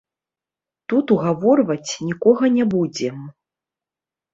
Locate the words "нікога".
2.09-2.45